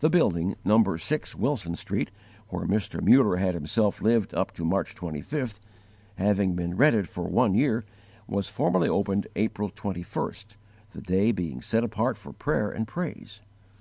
The 0.00 0.10
building, 0.10 0.56
No. 0.64 0.96
6 0.96 1.36
Wilson 1.36 1.76
Street, 1.76 2.10
where 2.48 2.66
Mr. 2.66 3.00
Muller 3.00 3.36
had 3.36 3.54
himself 3.54 4.00
lived 4.00 4.34
up 4.34 4.50
to 4.54 4.64
March 4.64 4.96
25th, 4.96 5.60
having 6.16 6.54
been 6.56 6.74
rented 6.76 7.08
for 7.08 7.28
one 7.28 7.54
year, 7.54 7.84
was 8.26 8.48
formally 8.48 8.88
opened 8.88 9.28
April 9.36 9.70
21st, 9.70 10.56
the 10.90 11.02
day 11.02 11.30
being 11.30 11.60
set 11.60 11.84
apart 11.84 12.18
for 12.18 12.32
prayer 12.32 12.68
and 12.68 12.88
praise. 12.88 13.42